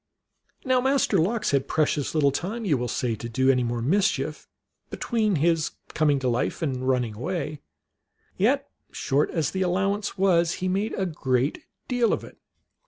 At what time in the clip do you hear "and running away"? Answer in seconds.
6.63-7.59